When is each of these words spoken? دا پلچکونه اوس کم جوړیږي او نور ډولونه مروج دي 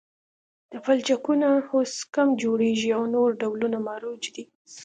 دا 0.71 0.77
پلچکونه 0.85 1.49
اوس 1.75 1.93
کم 2.15 2.27
جوړیږي 2.43 2.89
او 2.97 3.03
نور 3.13 3.29
ډولونه 3.41 3.77
مروج 3.87 4.23
دي 4.35 4.43